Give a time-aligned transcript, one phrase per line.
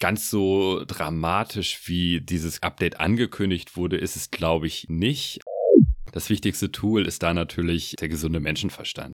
[0.00, 5.40] Ganz so dramatisch, wie dieses Update angekündigt wurde, ist es, glaube ich, nicht.
[6.12, 9.12] Das wichtigste Tool ist da natürlich der gesunde Menschenverstand.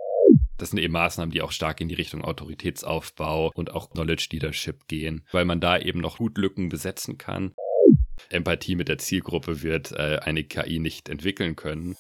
[0.58, 4.88] Das sind eben Maßnahmen, die auch stark in die Richtung Autoritätsaufbau und auch Knowledge Leadership
[4.88, 7.54] gehen, weil man da eben noch gut Lücken besetzen kann.
[8.30, 11.96] Empathie mit der Zielgruppe wird äh, eine KI nicht entwickeln können.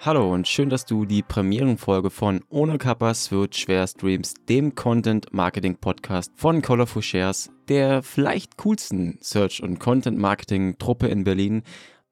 [0.00, 5.32] Hallo und schön, dass du die Premierenfolge von Ohne Kappas wird schwer streamst, dem Content
[5.32, 11.62] Marketing Podcast von Colorful Shares, der vielleicht coolsten Search- und Content Marketing Truppe in Berlin.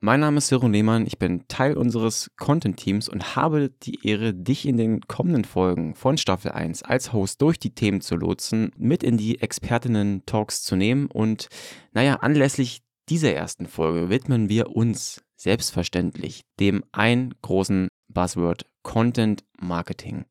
[0.00, 4.66] Mein Name ist Cyril Lehmann, ich bin Teil unseres Content-Teams und habe die Ehre, dich
[4.66, 9.04] in den kommenden Folgen von Staffel 1 als Host durch die Themen zu lotsen, mit
[9.04, 11.48] in die Expertinnen-Talks zu nehmen und,
[11.92, 20.24] naja, anlässlich dieser ersten Folge widmen wir uns selbstverständlich dem ein großen Buzzword Content Marketing.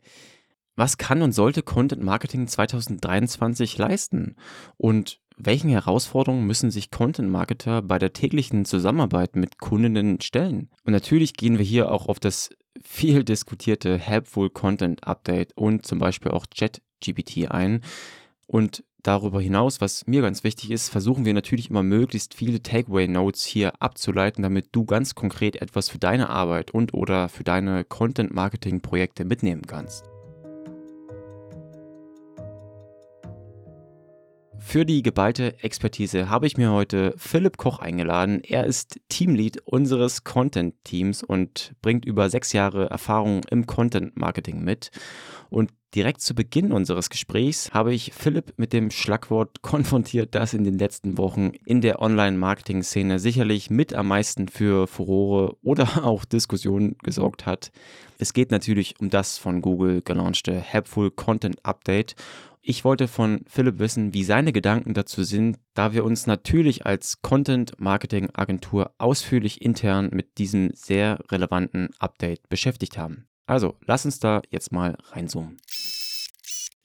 [0.75, 4.35] Was kann und sollte Content Marketing 2023 leisten?
[4.77, 10.69] Und welchen Herausforderungen müssen sich Content Marketer bei der täglichen Zusammenarbeit mit Kundinnen stellen?
[10.83, 12.49] Und natürlich gehen wir hier auch auf das
[12.83, 17.81] viel diskutierte Helpful Content Update und zum Beispiel auch ChatGPT ein.
[18.47, 23.45] Und Darüber hinaus, was mir ganz wichtig ist, versuchen wir natürlich immer möglichst viele Takeaway-Notes
[23.45, 29.23] hier abzuleiten, damit du ganz konkret etwas für deine Arbeit und oder für deine Content-Marketing-Projekte
[29.23, 30.09] mitnehmen kannst.
[34.67, 38.41] Für die geballte Expertise habe ich mir heute Philipp Koch eingeladen.
[38.43, 44.89] Er ist Teamlead unseres Content-Teams und bringt über sechs Jahre Erfahrung im Content-Marketing mit.
[45.49, 50.63] Und direkt zu Beginn unseres Gesprächs habe ich Philipp mit dem Schlagwort konfrontiert, das in
[50.63, 56.97] den letzten Wochen in der Online-Marketing-Szene sicherlich mit am meisten für Furore oder auch Diskussionen
[57.03, 57.71] gesorgt hat.
[58.17, 62.15] Es geht natürlich um das von Google gelaunchte Helpful Content Update.
[62.67, 67.21] Ich wollte von Philipp wissen, wie seine Gedanken dazu sind, da wir uns natürlich als
[67.21, 73.27] Content-Marketing-Agentur ausführlich intern mit diesem sehr relevanten Update beschäftigt haben.
[73.45, 75.57] Also, lass uns da jetzt mal reinzoomen.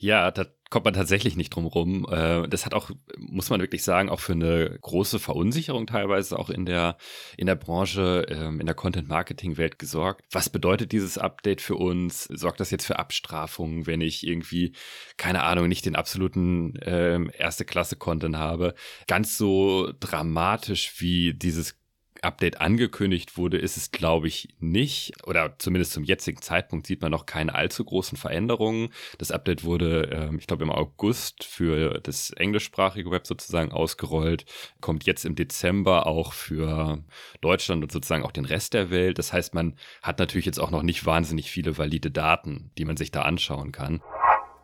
[0.03, 2.07] Ja, da kommt man tatsächlich nicht drum rum.
[2.11, 6.49] Äh, das hat auch, muss man wirklich sagen, auch für eine große Verunsicherung teilweise auch
[6.49, 6.97] in der,
[7.37, 10.25] in der Branche, ähm, in der Content-Marketing-Welt gesorgt.
[10.31, 12.25] Was bedeutet dieses Update für uns?
[12.25, 14.73] Sorgt das jetzt für Abstrafungen, wenn ich irgendwie,
[15.19, 18.75] keine Ahnung, nicht den absoluten ähm, Erste-Klasse-Content habe?
[19.07, 21.80] Ganz so dramatisch wie dieses
[22.23, 25.13] Update angekündigt wurde, ist es, glaube ich, nicht.
[25.27, 28.91] Oder zumindest zum jetzigen Zeitpunkt sieht man noch keine allzu großen Veränderungen.
[29.19, 34.45] Das Update wurde, äh, ich glaube, im August für das englischsprachige Web sozusagen ausgerollt,
[34.81, 37.03] kommt jetzt im Dezember auch für
[37.41, 39.19] Deutschland und sozusagen auch den Rest der Welt.
[39.19, 42.97] Das heißt, man hat natürlich jetzt auch noch nicht wahnsinnig viele valide Daten, die man
[42.97, 44.03] sich da anschauen kann.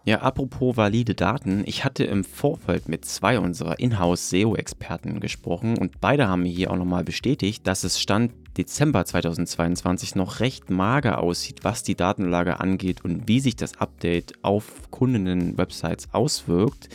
[0.08, 6.28] Ja, apropos valide Daten, ich hatte im Vorfeld mit zwei unserer Inhouse-SEO-Experten gesprochen und beide
[6.28, 11.64] haben mir hier auch nochmal bestätigt, dass es Stand Dezember 2022 noch recht mager aussieht,
[11.64, 16.88] was die Datenlage angeht und wie sich das Update auf Kundinnen-Websites auswirkt.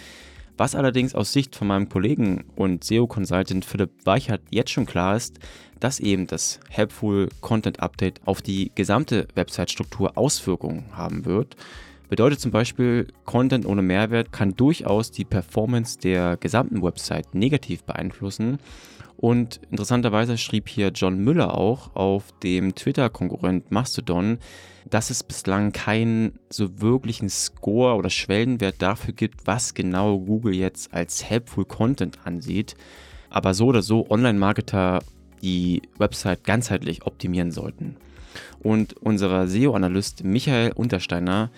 [0.56, 5.38] Was allerdings aus Sicht von meinem Kollegen und SEO-Consultant Philipp Weichert jetzt schon klar ist,
[5.82, 11.58] dass eben das Helpful Content Update auf die gesamte Website-Struktur Auswirkungen haben wird.
[12.12, 18.58] Bedeutet zum Beispiel, Content ohne Mehrwert kann durchaus die Performance der gesamten Website negativ beeinflussen.
[19.16, 24.40] Und interessanterweise schrieb hier John Müller auch auf dem Twitter-Konkurrent Mastodon,
[24.90, 30.94] dass es bislang keinen so wirklichen Score oder Schwellenwert dafür gibt, was genau Google jetzt
[30.94, 32.76] als Helpful Content ansieht.
[33.30, 35.00] Aber so oder so Online-Marketer
[35.42, 37.96] die Website ganzheitlich optimieren sollten.
[38.60, 41.52] Und unser SEO-Analyst Michael Untersteiner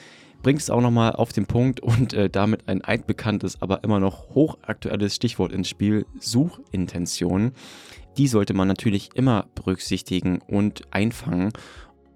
[0.44, 4.36] bringt es auch nochmal auf den Punkt und äh, damit ein altbekanntes, aber immer noch
[4.36, 7.54] hochaktuelles Stichwort ins Spiel, Suchintention.
[8.18, 11.52] Die sollte man natürlich immer berücksichtigen und einfangen.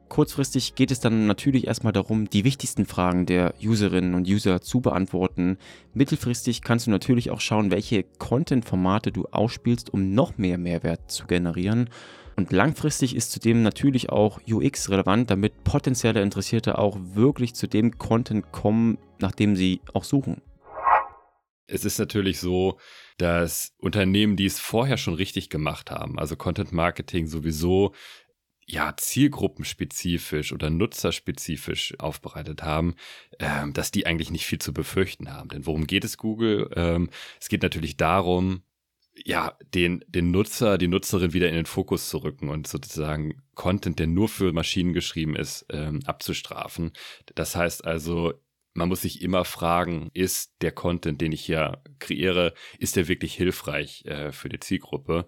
[0.09, 4.79] Kurzfristig geht es dann natürlich erstmal darum, die wichtigsten Fragen der Userinnen und User zu
[4.79, 5.57] beantworten.
[5.93, 11.27] Mittelfristig kannst du natürlich auch schauen, welche Content-Formate du ausspielst, um noch mehr Mehrwert zu
[11.27, 11.89] generieren.
[12.37, 17.97] Und langfristig ist zudem natürlich auch UX relevant, damit potenzielle Interessierte auch wirklich zu dem
[17.97, 20.41] Content kommen, nach dem sie auch suchen.
[21.65, 22.77] Es ist natürlich so,
[23.17, 27.93] dass Unternehmen, die es vorher schon richtig gemacht haben, also Content Marketing sowieso
[28.67, 32.95] ja, zielgruppenspezifisch oder nutzerspezifisch aufbereitet haben,
[33.39, 35.49] ähm, dass die eigentlich nicht viel zu befürchten haben.
[35.49, 36.69] Denn worum geht es Google?
[36.75, 37.09] Ähm,
[37.39, 38.61] es geht natürlich darum,
[39.25, 43.99] ja, den, den Nutzer, die Nutzerin wieder in den Fokus zu rücken und sozusagen Content,
[43.99, 46.91] der nur für Maschinen geschrieben ist, ähm, abzustrafen.
[47.35, 48.33] Das heißt also,
[48.77, 53.33] man muss sich immer fragen, ist der Content, den ich hier kreiere, ist der wirklich
[53.33, 55.25] hilfreich äh, für die Zielgruppe?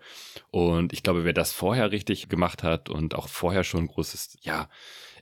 [0.52, 4.70] Und ich glaube, wer das vorher richtig gemacht hat und auch vorher schon großes, ja,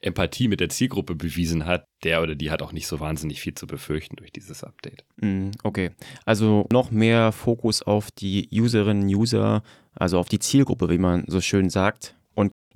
[0.02, 3.54] Empathie mit der Zielgruppe bewiesen hat, der oder die hat auch nicht so wahnsinnig viel
[3.54, 5.04] zu befürchten durch dieses Update.
[5.22, 5.92] Mm, okay,
[6.26, 9.64] also noch mehr Fokus auf die Userinnen, User,
[9.94, 12.18] also auf die Zielgruppe, wie man so schön sagt.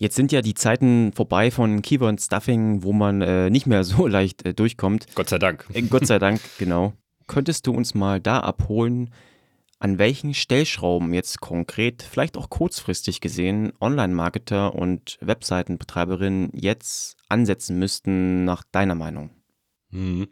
[0.02, 4.08] Jetzt sind ja die Zeiten vorbei von Keyword Stuffing, wo man äh, nicht mehr so
[4.08, 5.06] leicht äh, durchkommt.
[5.14, 5.68] Gott sei Dank.
[5.74, 6.94] Äh, Gott sei Dank, genau.
[7.28, 9.12] Könntest du uns mal da abholen,
[9.82, 18.46] an welchen Stellschrauben jetzt konkret, vielleicht auch kurzfristig gesehen, Online-Marketer und Webseitenbetreiberinnen jetzt ansetzen müssten,
[18.46, 19.32] nach deiner Meinung?
[19.90, 20.28] Hm.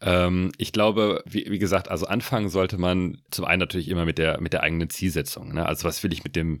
[0.00, 4.18] Ähm, ich glaube, wie, wie, gesagt, also anfangen sollte man zum einen natürlich immer mit
[4.18, 5.52] der, mit der eigenen Zielsetzung.
[5.52, 5.66] Ne?
[5.66, 6.60] Also was will ich mit dem,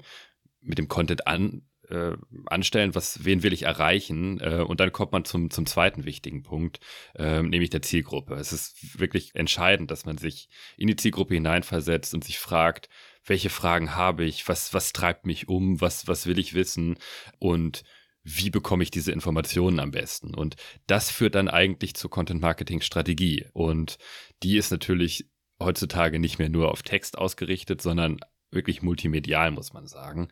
[0.60, 1.62] mit dem Content an,
[1.92, 2.16] äh,
[2.46, 4.40] anstellen, was, wen will ich erreichen?
[4.40, 6.80] Äh, und dann kommt man zum, zum zweiten wichtigen Punkt,
[7.14, 8.34] äh, nämlich der Zielgruppe.
[8.34, 12.88] Es ist wirklich entscheidend, dass man sich in die Zielgruppe hineinversetzt und sich fragt,
[13.24, 16.96] welche Fragen habe ich, was, was treibt mich um, was, was will ich wissen
[17.38, 17.84] und
[18.24, 20.34] wie bekomme ich diese Informationen am besten?
[20.34, 20.56] Und
[20.86, 23.46] das führt dann eigentlich zur Content-Marketing-Strategie.
[23.52, 23.98] Und
[24.42, 25.28] die ist natürlich
[25.60, 28.18] heutzutage nicht mehr nur auf Text ausgerichtet, sondern
[28.52, 30.28] wirklich multimedial, muss man sagen.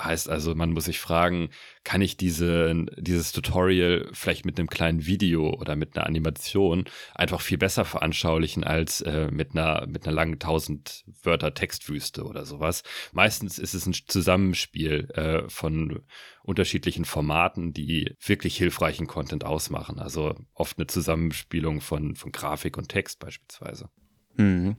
[0.00, 1.50] Heißt also, man muss sich fragen,
[1.84, 6.84] kann ich diese, dieses Tutorial vielleicht mit einem kleinen Video oder mit einer Animation
[7.14, 12.44] einfach viel besser veranschaulichen als äh, mit einer, mit einer langen 1000 Wörter Textwüste oder
[12.44, 12.82] sowas.
[13.12, 16.02] Meistens ist es ein Zusammenspiel äh, von
[16.42, 19.98] unterschiedlichen Formaten, die wirklich hilfreichen Content ausmachen.
[19.98, 23.88] Also oft eine Zusammenspielung von, von Grafik und Text beispielsweise.
[24.36, 24.76] Mhm.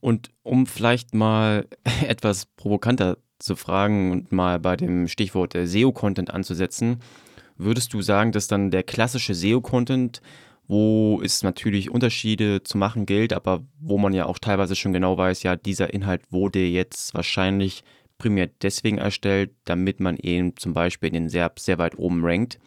[0.00, 1.66] Und um vielleicht mal
[2.06, 7.00] etwas provokanter zu fragen und mal bei dem Stichwort äh, SEO-Content anzusetzen,
[7.56, 10.22] würdest du sagen, dass dann der klassische SEO-Content,
[10.66, 15.18] wo es natürlich Unterschiede zu machen gilt, aber wo man ja auch teilweise schon genau
[15.18, 17.84] weiß, ja, dieser Inhalt wurde jetzt wahrscheinlich
[18.18, 22.58] primär deswegen erstellt, damit man eben zum Beispiel in den SERP sehr weit oben rankt,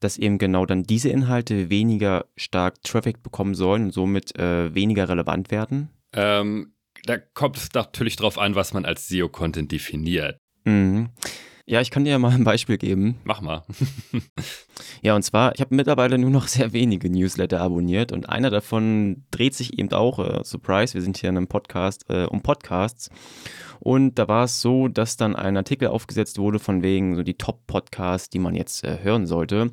[0.00, 5.08] dass eben genau dann diese Inhalte weniger stark Traffic bekommen sollen und somit äh, weniger
[5.08, 5.88] relevant werden?
[6.14, 6.74] Ähm,
[7.04, 10.38] da kommt es natürlich drauf an, was man als SEO-Content definiert.
[10.64, 11.10] Mhm.
[11.66, 13.16] Ja, ich kann dir ja mal ein Beispiel geben.
[13.24, 13.62] Mach mal.
[15.02, 19.24] ja, und zwar, ich habe mittlerweile nur noch sehr wenige Newsletter abonniert und einer davon
[19.30, 23.08] dreht sich eben auch, äh, Surprise, wir sind hier in einem Podcast, äh, um Podcasts.
[23.80, 27.38] Und da war es so, dass dann ein Artikel aufgesetzt wurde von wegen so die
[27.38, 29.70] Top-Podcasts, die man jetzt äh, hören sollte.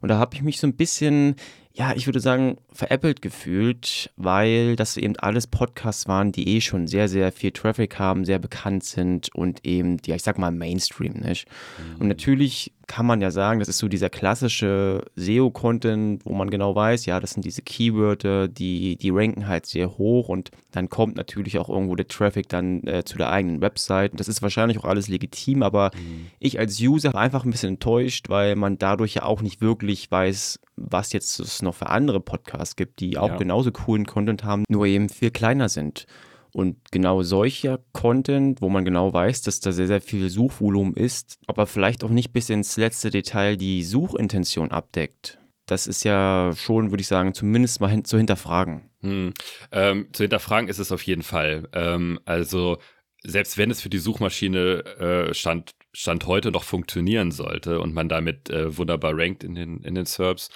[0.00, 1.36] Und da habe ich mich so ein bisschen
[1.72, 6.88] ja, ich würde sagen, veräppelt gefühlt, weil das eben alles Podcasts waren, die eh schon
[6.88, 11.14] sehr, sehr viel Traffic haben, sehr bekannt sind und eben, ja, ich sag mal Mainstream,
[11.14, 11.46] nicht?
[11.78, 12.00] Mhm.
[12.00, 16.74] Und natürlich kann man ja sagen, das ist so dieser klassische SEO-Content, wo man genau
[16.74, 21.14] weiß, ja, das sind diese Keywörter, die, die ranken halt sehr hoch und dann kommt
[21.14, 24.18] natürlich auch irgendwo der Traffic dann äh, zu der eigenen Website.
[24.18, 26.26] Das ist wahrscheinlich auch alles legitim, aber mhm.
[26.40, 30.10] ich als User war einfach ein bisschen enttäuscht, weil man dadurch ja auch nicht wirklich
[30.10, 33.36] weiß, was jetzt es noch für andere Podcasts gibt, die auch ja.
[33.36, 36.06] genauso coolen Content haben, nur eben viel kleiner sind.
[36.52, 41.38] Und genau solcher Content, wo man genau weiß, dass da sehr, sehr viel Suchvolumen ist,
[41.46, 45.38] aber vielleicht auch nicht bis ins letzte Detail die Suchintention abdeckt.
[45.66, 48.90] Das ist ja schon, würde ich sagen, zumindest mal hin zu hinterfragen.
[49.00, 49.32] Hm.
[49.70, 51.68] Ähm, zu hinterfragen ist es auf jeden Fall.
[51.72, 52.78] Ähm, also
[53.22, 54.84] selbst wenn es für die Suchmaschine
[55.30, 59.82] äh, stand, stand heute noch funktionieren sollte und man damit äh, wunderbar rankt in den,
[59.82, 60.50] in den SERPs,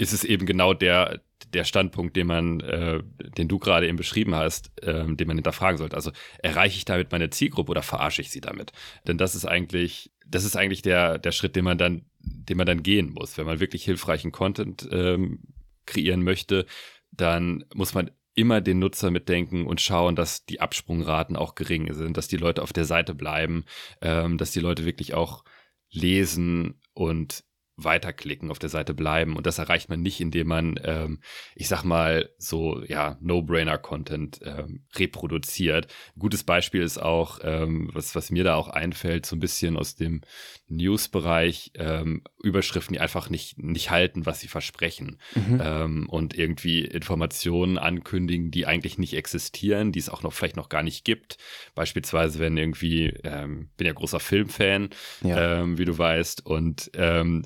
[0.00, 1.20] ist es eben genau der,
[1.52, 3.02] der Standpunkt, den man, äh,
[3.36, 5.94] den du gerade eben beschrieben hast, äh, den man hinterfragen sollte.
[5.94, 6.10] Also
[6.42, 8.72] erreiche ich damit meine Zielgruppe oder verarsche ich sie damit?
[9.06, 12.66] Denn das ist eigentlich, das ist eigentlich der, der Schritt, den man dann, den man
[12.66, 13.36] dann gehen muss.
[13.36, 15.40] Wenn man wirklich hilfreichen Content ähm,
[15.84, 16.64] kreieren möchte,
[17.10, 22.16] dann muss man immer den Nutzer mitdenken und schauen, dass die Absprungraten auch gering sind,
[22.16, 23.66] dass die Leute auf der Seite bleiben,
[24.00, 25.44] ähm, dass die Leute wirklich auch
[25.90, 27.44] lesen und
[27.76, 29.36] weiterklicken, auf der Seite bleiben.
[29.36, 31.20] Und das erreicht man nicht, indem man, ähm,
[31.54, 35.86] ich sag mal, so, ja, No-Brainer-Content ähm, reproduziert.
[36.16, 39.76] Ein gutes Beispiel ist auch, ähm, was, was mir da auch einfällt, so ein bisschen
[39.76, 40.20] aus dem
[40.68, 45.18] News-Bereich, ähm, Überschriften, die einfach nicht, nicht halten, was sie versprechen.
[45.34, 45.60] Mhm.
[45.62, 50.68] Ähm, und irgendwie Informationen ankündigen, die eigentlich nicht existieren, die es auch noch vielleicht noch
[50.68, 51.38] gar nicht gibt.
[51.74, 54.90] Beispielsweise, wenn irgendwie, ähm, bin ja großer Filmfan,
[55.22, 55.60] ja.
[55.60, 57.42] ähm, wie du weißt, und ähm,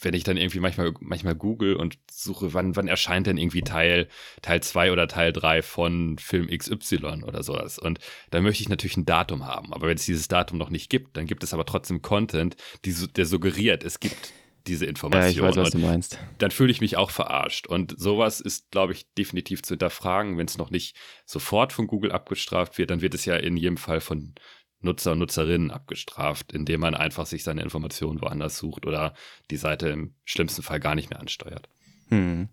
[0.00, 4.08] wenn ich dann irgendwie manchmal, manchmal google und suche, wann, wann erscheint denn irgendwie Teil,
[4.42, 7.78] Teil 2 oder Teil 3 von Film XY oder sowas.
[7.78, 7.98] Und
[8.30, 9.72] dann möchte ich natürlich ein Datum haben.
[9.72, 12.94] Aber wenn es dieses Datum noch nicht gibt, dann gibt es aber trotzdem Content, die,
[12.94, 14.32] der suggeriert, es gibt
[14.68, 15.24] diese Information.
[15.24, 16.18] Ja, ich weiß, was du meinst.
[16.38, 17.66] Dann fühle ich mich auch verarscht.
[17.66, 20.38] Und sowas ist, glaube ich, definitiv zu hinterfragen.
[20.38, 23.78] Wenn es noch nicht sofort von Google abgestraft wird, dann wird es ja in jedem
[23.78, 24.34] Fall von
[24.80, 29.14] Nutzer und Nutzerinnen abgestraft, indem man einfach sich seine Informationen woanders sucht oder
[29.50, 31.68] die Seite im schlimmsten Fall gar nicht mehr ansteuert.
[32.08, 32.48] Hm.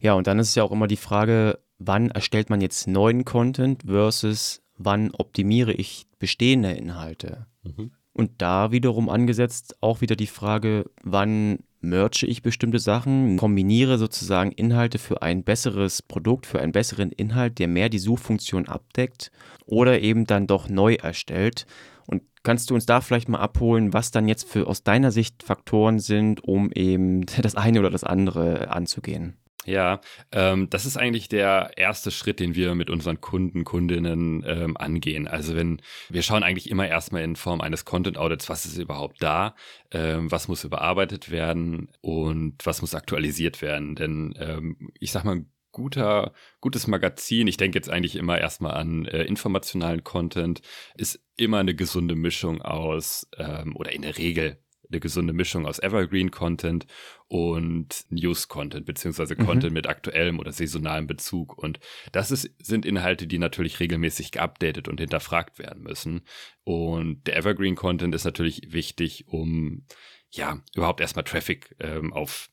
[0.00, 3.24] Ja, und dann ist es ja auch immer die Frage, wann erstellt man jetzt neuen
[3.24, 7.46] Content versus wann optimiere ich bestehende Inhalte.
[7.62, 7.92] Mhm.
[8.12, 14.52] Und da wiederum angesetzt auch wieder die Frage, wann merge ich bestimmte Sachen, kombiniere sozusagen
[14.52, 19.30] Inhalte für ein besseres Produkt, für einen besseren Inhalt, der mehr die Suchfunktion abdeckt
[19.66, 21.66] oder eben dann doch neu erstellt.
[22.06, 25.42] Und kannst du uns da vielleicht mal abholen, was dann jetzt für aus deiner Sicht
[25.42, 29.36] Faktoren sind, um eben das eine oder das andere anzugehen?
[29.66, 34.76] Ja, ähm, das ist eigentlich der erste Schritt, den wir mit unseren Kunden, Kundinnen ähm,
[34.76, 35.26] angehen.
[35.26, 39.20] Also wenn wir schauen eigentlich immer erstmal in Form eines Content Audits, was ist überhaupt
[39.20, 39.56] da,
[39.90, 43.96] ähm, was muss überarbeitet werden und was muss aktualisiert werden.
[43.96, 49.04] Denn ähm, ich sag mal, guter, gutes Magazin, ich denke jetzt eigentlich immer erstmal an
[49.06, 50.62] äh, informationalen Content,
[50.94, 54.58] ist immer eine gesunde Mischung aus, ähm, oder in der Regel
[54.90, 56.86] eine gesunde Mischung aus Evergreen-Content
[57.28, 59.46] und News-Content, beziehungsweise mhm.
[59.46, 61.58] Content mit aktuellem oder saisonalem Bezug.
[61.58, 61.80] Und
[62.12, 66.22] das ist, sind Inhalte, die natürlich regelmäßig geupdatet und hinterfragt werden müssen.
[66.64, 69.84] Und der Evergreen-Content ist natürlich wichtig, um
[70.30, 72.50] ja überhaupt erstmal Traffic ähm, auf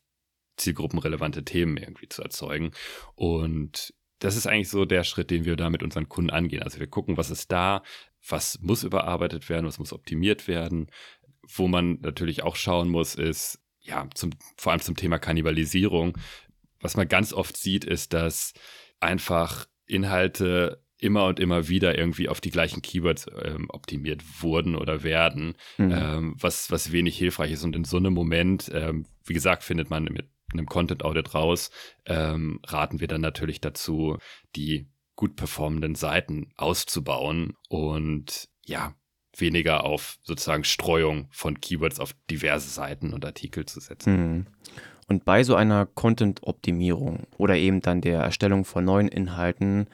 [0.56, 2.72] zielgruppenrelevante Themen irgendwie zu erzeugen.
[3.14, 6.62] Und das ist eigentlich so der Schritt, den wir da mit unseren Kunden angehen.
[6.62, 7.82] Also wir gucken, was ist da,
[8.26, 10.90] was muss überarbeitet werden, was muss optimiert werden,
[11.48, 16.16] wo man natürlich auch schauen muss, ist, ja, zum, vor allem zum Thema Kannibalisierung.
[16.80, 18.54] Was man ganz oft sieht, ist, dass
[19.00, 25.02] einfach Inhalte immer und immer wieder irgendwie auf die gleichen Keywords ähm, optimiert wurden oder
[25.02, 25.92] werden, mhm.
[25.92, 27.64] ähm, was, was wenig hilfreich ist.
[27.64, 31.70] Und in so einem Moment, ähm, wie gesagt, findet man mit einem Content Audit raus,
[32.06, 34.18] ähm, raten wir dann natürlich dazu,
[34.56, 38.94] die gut performenden Seiten auszubauen und ja,
[39.40, 44.12] weniger auf sozusagen Streuung von Keywords auf diverse Seiten und Artikel zu setzen.
[44.16, 44.46] Mhm.
[45.06, 49.86] Und bei so einer Content-Optimierung oder eben dann der Erstellung von neuen Inhalten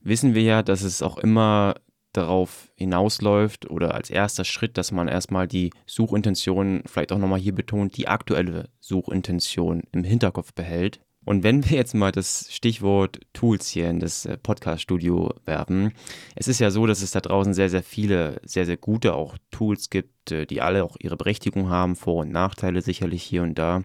[0.00, 1.74] wissen wir ja, dass es auch immer
[2.12, 7.54] darauf hinausläuft oder als erster Schritt, dass man erstmal die Suchintention, vielleicht auch nochmal hier
[7.54, 13.68] betont, die aktuelle Suchintention im Hinterkopf behält und wenn wir jetzt mal das Stichwort Tools
[13.68, 15.92] hier in das äh, Podcast-Studio werben,
[16.34, 19.36] es ist ja so, dass es da draußen sehr, sehr viele, sehr, sehr gute auch
[19.50, 23.58] Tools gibt, äh, die alle auch ihre Berechtigung haben, Vor- und Nachteile sicherlich hier und
[23.58, 23.82] da.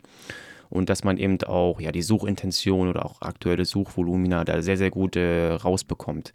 [0.69, 4.91] Und dass man eben auch ja, die Suchintention oder auch aktuelle Suchvolumina da sehr, sehr
[4.91, 6.33] gut äh, rausbekommt.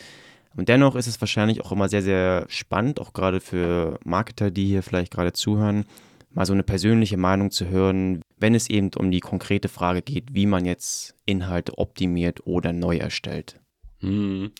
[0.57, 4.67] Und dennoch ist es wahrscheinlich auch immer sehr, sehr spannend, auch gerade für Marketer, die
[4.67, 5.85] hier vielleicht gerade zuhören,
[6.35, 10.35] mal so eine persönliche Meinung zu hören, wenn es eben um die konkrete Frage geht,
[10.35, 13.61] wie man jetzt Inhalte optimiert oder neu erstellt.
[14.01, 14.53] Hm.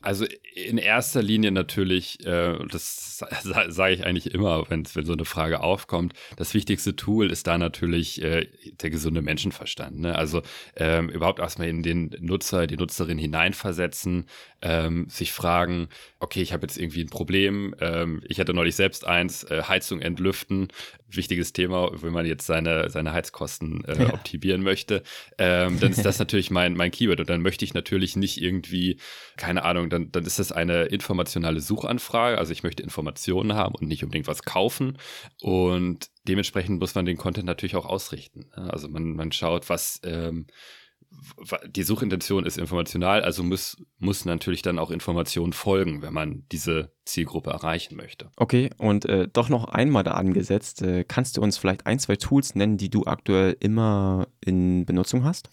[0.00, 5.24] Also in erster Linie natürlich, äh, das sage ich eigentlich immer, wenn, wenn so eine
[5.24, 8.46] Frage aufkommt, das wichtigste Tool ist da natürlich äh,
[8.80, 9.98] der gesunde Menschenverstand.
[9.98, 10.14] Ne?
[10.14, 10.42] Also
[10.76, 14.26] ähm, überhaupt erstmal in den Nutzer, die Nutzerin hineinversetzen,
[14.62, 15.88] ähm, sich fragen,
[16.20, 20.00] okay, ich habe jetzt irgendwie ein Problem, ähm, ich hatte neulich selbst eins, äh, Heizung
[20.00, 20.68] entlüften,
[21.10, 24.14] wichtiges Thema, wenn man jetzt seine, seine Heizkosten äh, ja.
[24.14, 25.02] optimieren möchte,
[25.38, 28.98] ähm, dann ist das natürlich mein, mein Keyword und dann möchte ich natürlich nicht irgendwie,
[29.36, 33.88] keine Ahnung, dann, dann ist das eine informationale Suchanfrage, also ich möchte Informationen haben und
[33.88, 34.98] nicht unbedingt was kaufen
[35.40, 38.50] und dementsprechend muss man den Content natürlich auch ausrichten.
[38.52, 40.46] Also man, man schaut, was ähm,
[41.66, 46.92] die Suchintention ist informational, also muss, muss natürlich dann auch Informationen folgen, wenn man diese
[47.04, 48.30] Zielgruppe erreichen möchte.
[48.36, 52.16] Okay, und äh, doch noch einmal da angesetzt, äh, kannst du uns vielleicht ein, zwei
[52.16, 55.50] Tools nennen, die du aktuell immer in Benutzung hast?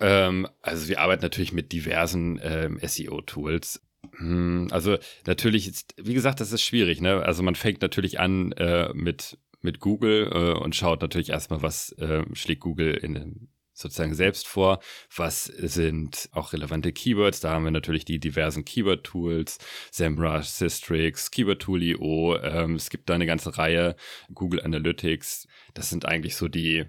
[0.00, 3.82] Ähm, also wir arbeiten natürlich mit diversen ähm, SEO-Tools.
[4.16, 7.00] Hm, also natürlich, ist, wie gesagt, das ist schwierig.
[7.00, 7.22] Ne?
[7.22, 11.92] Also man fängt natürlich an äh, mit mit Google äh, und schaut natürlich erstmal, was
[11.92, 14.80] äh, schlägt Google in sozusagen selbst vor.
[15.14, 17.40] Was sind auch relevante Keywords?
[17.40, 19.58] Da haben wir natürlich die diversen Keyword-Tools,
[19.90, 22.38] SEMrush, Systrix, Keyword-Tool.io.
[22.38, 23.96] Ähm, es gibt da eine ganze Reihe,
[24.32, 25.46] Google Analytics.
[25.74, 26.86] Das sind eigentlich so die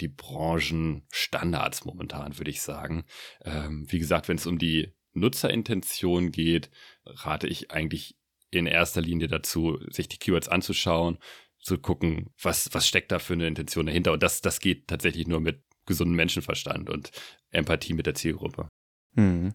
[0.00, 3.04] die Branchenstandards momentan, würde ich sagen.
[3.44, 6.70] Ähm, wie gesagt, wenn es um die Nutzerintention geht,
[7.04, 8.16] rate ich eigentlich
[8.50, 11.18] in erster Linie dazu, sich die Keywords anzuschauen,
[11.58, 14.12] zu gucken, was, was steckt da für eine Intention dahinter.
[14.12, 17.10] Und das, das geht tatsächlich nur mit gesundem Menschenverstand und
[17.50, 18.68] Empathie mit der Zielgruppe.
[19.14, 19.54] Hm.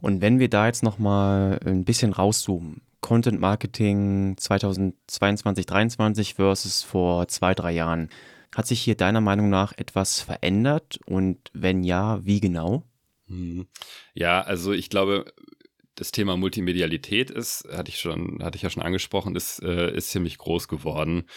[0.00, 7.28] Und wenn wir da jetzt nochmal ein bisschen rauszoomen, Content Marketing 2022, 2023 versus vor
[7.28, 8.08] zwei, drei Jahren.
[8.54, 12.84] Hat sich hier deiner Meinung nach etwas verändert und wenn ja, wie genau?
[13.26, 13.66] Hm.
[14.14, 15.32] Ja, also ich glaube,
[15.94, 20.10] das Thema Multimedialität ist, hatte ich schon, hatte ich ja schon angesprochen, ist, äh, ist
[20.10, 21.28] ziemlich groß geworden.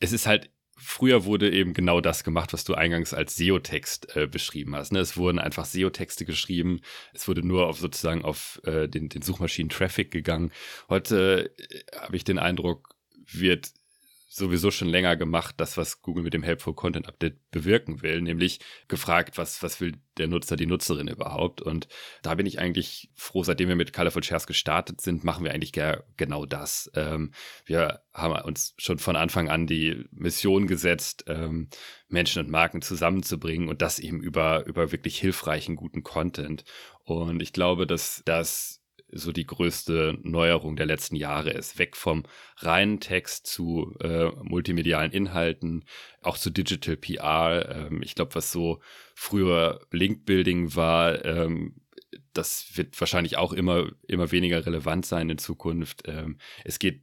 [0.00, 4.26] Es ist halt früher wurde eben genau das gemacht, was du eingangs als SEO-Text äh,
[4.26, 4.92] beschrieben hast.
[4.92, 5.00] Ne?
[5.00, 6.80] Es wurden einfach SEO-Texte geschrieben.
[7.12, 10.52] Es wurde nur auf sozusagen auf äh, den, den Suchmaschinen-Traffic gegangen.
[10.88, 12.94] Heute äh, habe ich den Eindruck,
[13.30, 13.72] wird
[14.28, 18.60] sowieso schon länger gemacht, das, was Google mit dem Helpful Content Update bewirken will, nämlich
[18.86, 21.62] gefragt, was, was will der Nutzer, die Nutzerin überhaupt.
[21.62, 21.88] Und
[22.22, 25.72] da bin ich eigentlich froh, seitdem wir mit Colorful Shares gestartet sind, machen wir eigentlich
[26.16, 26.90] genau das.
[26.94, 27.32] Ähm,
[27.64, 31.68] wir haben uns schon von Anfang an die Mission gesetzt, ähm,
[32.08, 36.64] Menschen und Marken zusammenzubringen und das eben über, über wirklich hilfreichen, guten Content.
[37.04, 38.77] Und ich glaube, dass das
[39.10, 41.78] so die größte Neuerung der letzten Jahre ist.
[41.78, 42.24] Weg vom
[42.58, 45.84] reinen Text zu äh, multimedialen Inhalten,
[46.22, 47.88] auch zu Digital PR.
[47.88, 48.80] Ähm, ich glaube, was so
[49.14, 51.76] früher Link-Building war, ähm,
[52.32, 56.02] das wird wahrscheinlich auch immer, immer weniger relevant sein in Zukunft.
[56.06, 57.02] Ähm, es geht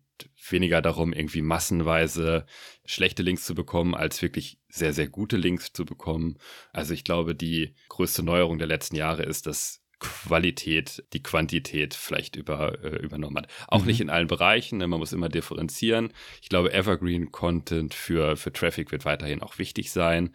[0.49, 2.45] weniger darum, irgendwie massenweise
[2.85, 6.37] schlechte Links zu bekommen, als wirklich sehr, sehr gute Links zu bekommen.
[6.71, 12.35] Also ich glaube, die größte Neuerung der letzten Jahre ist, dass Qualität die Quantität vielleicht
[12.35, 13.47] über, äh, übernommen hat.
[13.67, 13.87] Auch mhm.
[13.87, 14.87] nicht in allen Bereichen, ne?
[14.87, 16.11] man muss immer differenzieren.
[16.41, 20.31] Ich glaube, Evergreen Content für, für Traffic wird weiterhin auch wichtig sein.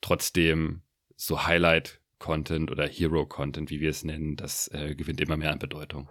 [0.00, 0.82] Trotzdem
[1.16, 5.52] so Highlight Content oder Hero Content, wie wir es nennen, das äh, gewinnt immer mehr
[5.52, 6.08] an Bedeutung.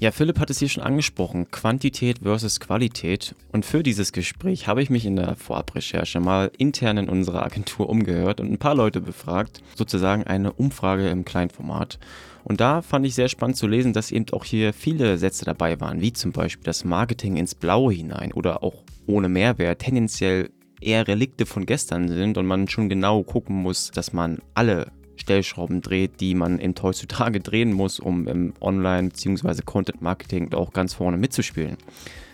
[0.00, 3.34] Ja, Philipp hat es hier schon angesprochen, Quantität versus Qualität.
[3.52, 7.90] Und für dieses Gespräch habe ich mich in der Vorabrecherche mal intern in unserer Agentur
[7.90, 11.98] umgehört und ein paar Leute befragt, sozusagen eine Umfrage im Kleinformat.
[12.44, 15.78] Und da fand ich sehr spannend zu lesen, dass eben auch hier viele Sätze dabei
[15.82, 20.48] waren, wie zum Beispiel das Marketing ins Blaue hinein oder auch ohne Mehrwert tendenziell
[20.80, 24.90] eher Relikte von gestern sind und man schon genau gucken muss, dass man alle
[25.20, 29.62] Stellschrauben dreht, die man eben heutzutage drehen muss, um im Online- bzw.
[29.64, 31.76] Content-Marketing auch ganz vorne mitzuspielen.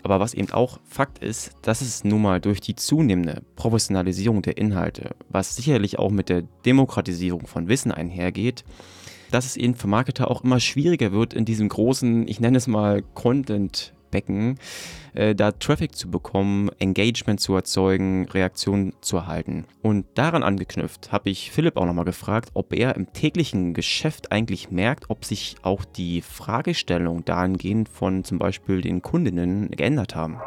[0.03, 4.57] Aber was eben auch Fakt ist, dass es nun mal durch die zunehmende Professionalisierung der
[4.57, 8.65] Inhalte, was sicherlich auch mit der Demokratisierung von Wissen einhergeht,
[9.33, 12.69] dass es eben für Marketer auch immer schwieriger wird, in diesem großen, ich nenne es
[12.69, 14.59] mal Content Becken,
[15.13, 19.67] äh, da Traffic zu bekommen, Engagement zu erzeugen, Reaktionen zu erhalten.
[19.83, 24.71] Und daran angeknüpft habe ich Philipp auch nochmal gefragt, ob er im täglichen Geschäft eigentlich
[24.71, 30.39] merkt, ob sich auch die Fragestellung dahingehend von zum Beispiel den Kundinnen geändert haben.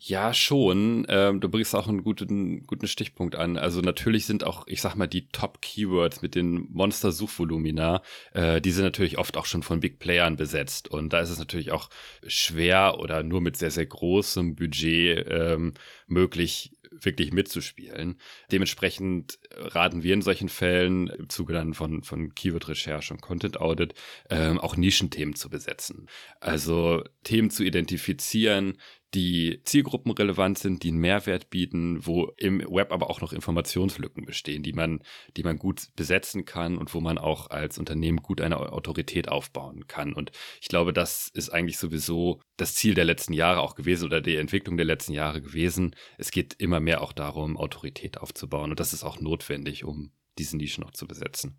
[0.00, 1.06] Ja, schon.
[1.08, 3.56] Ähm, du bringst auch einen guten, guten Stichpunkt an.
[3.56, 8.84] Also natürlich sind auch, ich sag mal, die Top-Keywords mit den Monster-Suchvolumina, äh, die sind
[8.84, 10.88] natürlich oft auch schon von Big Playern besetzt.
[10.88, 11.90] Und da ist es natürlich auch
[12.24, 15.74] schwer oder nur mit sehr, sehr großem Budget ähm,
[16.06, 18.18] möglich, wirklich mitzuspielen.
[18.52, 23.94] Dementsprechend raten wir in solchen Fällen im Zuge dann von, von Keyword-Recherche und Content-Audit
[24.30, 26.08] ähm, auch Nischenthemen zu besetzen.
[26.40, 28.78] Also Themen zu identifizieren,
[29.14, 34.62] die zielgruppenrelevant sind, die einen Mehrwert bieten, wo im Web aber auch noch Informationslücken bestehen,
[34.62, 35.02] die man,
[35.36, 39.86] die man gut besetzen kann und wo man auch als Unternehmen gut eine Autorität aufbauen
[39.86, 40.12] kann.
[40.12, 44.20] Und ich glaube, das ist eigentlich sowieso das Ziel der letzten Jahre auch gewesen oder
[44.20, 45.96] die Entwicklung der letzten Jahre gewesen.
[46.18, 48.70] Es geht immer mehr auch darum, Autorität aufzubauen.
[48.70, 51.58] Und das ist auch notwendig, um diese Nischen auch zu besetzen.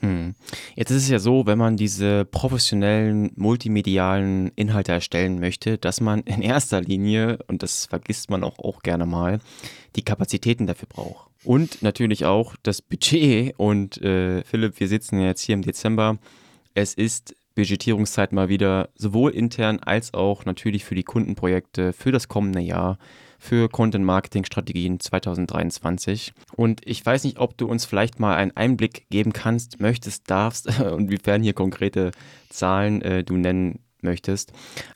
[0.00, 0.34] Hm.
[0.76, 6.20] Jetzt ist es ja so, wenn man diese professionellen, multimedialen Inhalte erstellen möchte, dass man
[6.20, 9.40] in erster Linie, und das vergisst man auch, auch gerne mal,
[9.96, 11.28] die Kapazitäten dafür braucht.
[11.44, 13.54] Und natürlich auch das Budget.
[13.56, 16.18] Und äh, Philipp, wir sitzen jetzt hier im Dezember.
[16.74, 22.28] Es ist Budgetierungszeit mal wieder, sowohl intern als auch natürlich für die Kundenprojekte für das
[22.28, 22.98] kommende Jahr
[23.38, 26.32] für Content-Marketing-Strategien 2023.
[26.56, 30.66] Und ich weiß nicht, ob du uns vielleicht mal einen Einblick geben kannst, möchtest, darfst
[30.80, 32.10] und inwiefern hier konkrete
[32.50, 34.52] Zahlen äh, du nennen möchtest.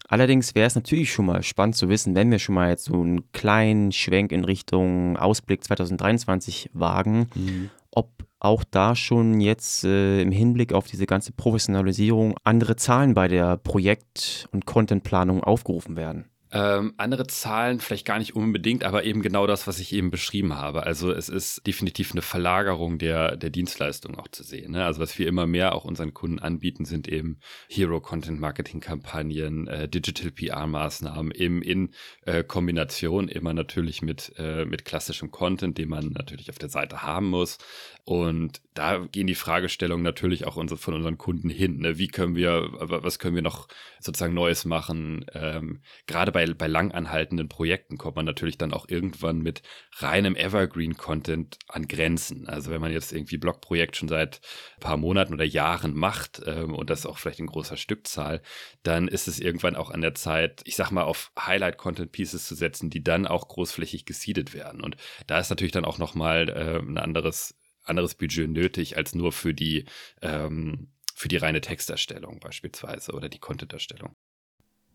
[0.09, 3.01] Allerdings wäre es natürlich schon mal spannend zu wissen, wenn wir schon mal jetzt so
[3.01, 7.71] einen kleinen Schwenk in Richtung Ausblick 2023 wagen, mhm.
[7.91, 13.29] ob auch da schon jetzt äh, im Hinblick auf diese ganze Professionalisierung andere Zahlen bei
[13.29, 16.32] der Projekt- und Contentplanung aufgerufen werden.
[16.55, 20.55] Ähm, andere Zahlen vielleicht gar nicht unbedingt, aber eben genau das, was ich eben beschrieben
[20.55, 20.83] habe.
[20.83, 24.73] Also es ist definitiv eine Verlagerung der, der Dienstleistung auch zu sehen.
[24.73, 24.85] Ne?
[24.85, 27.39] Also was wir immer mehr auch unseren Kunden anbieten, sind eben
[27.69, 31.95] Hero-Content-Marketing-Kampagnen, äh, Digital-PR-Maßnahmen, eben in
[32.27, 37.03] äh, Kombination immer natürlich mit, äh, mit klassischem Content, den man natürlich auf der Seite
[37.03, 37.57] haben muss.
[38.05, 41.79] Und da gehen die Fragestellungen natürlich auch unser, von unseren Kunden hin.
[41.79, 41.99] Ne?
[41.99, 43.69] Wie können wir, was können wir noch
[44.01, 45.25] sozusagen Neues machen?
[45.35, 49.63] Ähm, Gerade bei, bei langanhaltenden Projekten kommt man natürlich dann auch irgendwann mit
[49.99, 52.49] reinem Evergreen-Content an Grenzen.
[52.49, 54.41] Also wenn man jetzt irgendwie Blogprojekt schon seit
[54.79, 58.43] ein paar Monaten oder Jahren macht ähm, und das auch vielleicht in großer Stückzahl,
[58.83, 62.91] dann ist es irgendwann auch an der Zeit, ich sag mal, auf Highlight-Content-Pieces zu setzen,
[62.91, 64.81] die dann auch großflächig gesiedet werden.
[64.81, 64.97] Und
[65.29, 69.55] da ist natürlich dann auch nochmal äh, ein anderes anderes Budget nötig als nur für
[69.55, 69.85] die,
[70.21, 74.15] ähm, für die reine Texterstellung beispielsweise oder die Content-Erstellung.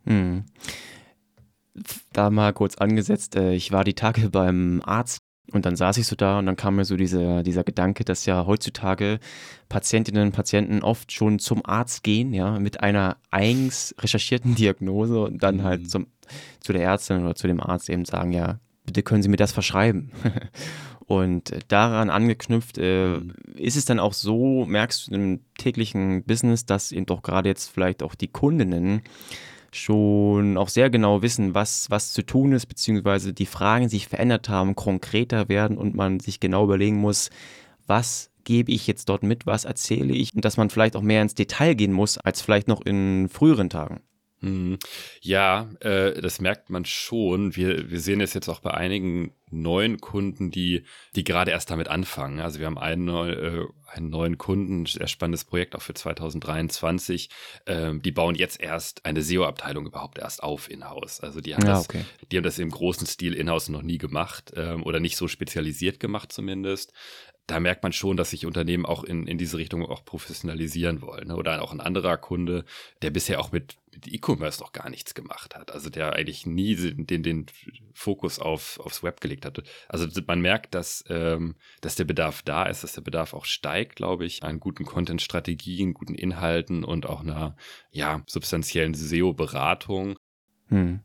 [0.06, 0.46] Hm.
[2.12, 5.20] Da mal kurz angesetzt, äh, ich war die Tage beim Arzt
[5.52, 8.26] und dann saß ich so da und dann kam mir so dieser, dieser Gedanke, dass
[8.26, 9.20] ja heutzutage
[9.70, 15.44] Patientinnen und Patienten oft schon zum Arzt gehen, ja, mit einer eigens recherchierten Diagnose und
[15.44, 15.90] dann halt mhm.
[15.90, 16.08] zum,
[16.60, 19.52] zu der Ärztin oder zu dem Arzt eben sagen, ja, bitte können Sie mir das
[19.52, 20.12] verschreiben.
[21.06, 23.34] Und daran angeknüpft äh, mhm.
[23.56, 27.70] ist es dann auch so, merkst du im täglichen Business, dass eben doch gerade jetzt
[27.70, 29.04] vielleicht auch die Kundinnen
[29.72, 34.50] schon auch sehr genau wissen, was, was zu tun ist, beziehungsweise die Fragen sich verändert
[34.50, 37.30] haben, konkreter werden und man sich genau überlegen muss,
[37.86, 41.22] was gebe ich jetzt dort mit, was erzähle ich und dass man vielleicht auch mehr
[41.22, 44.02] ins Detail gehen muss als vielleicht noch in früheren Tagen.
[44.42, 44.78] Hm.
[45.22, 47.56] Ja, äh, das merkt man schon.
[47.56, 50.84] Wir, wir sehen es jetzt auch bei einigen neuen Kunden, die,
[51.16, 52.40] die gerade erst damit anfangen.
[52.40, 57.30] Also wir haben einen, neu, äh, einen neuen Kunden, sehr spannendes Projekt auch für 2023.
[57.66, 61.22] Ähm, die bauen jetzt erst eine SEO-Abteilung überhaupt erst auf in-house.
[61.22, 62.04] Also die haben, ja, das, okay.
[62.32, 66.00] die haben das im großen Stil in-house noch nie gemacht ähm, oder nicht so spezialisiert
[66.00, 66.94] gemacht zumindest
[67.48, 71.30] da merkt man schon, dass sich Unternehmen auch in, in diese Richtung auch professionalisieren wollen.
[71.30, 71.38] Ne?
[71.38, 72.66] Oder auch ein anderer Kunde,
[73.02, 75.72] der bisher auch mit, mit E-Commerce noch gar nichts gemacht hat.
[75.72, 77.46] Also der eigentlich nie den, den
[77.94, 79.64] Fokus auf, aufs Web gelegt hatte.
[79.88, 83.96] Also man merkt, dass, ähm, dass der Bedarf da ist, dass der Bedarf auch steigt,
[83.96, 87.56] glaube ich, an guten Content-Strategien, guten Inhalten und auch einer
[87.92, 90.20] ja, substanziellen SEO-Beratung.
[90.70, 91.00] Hm.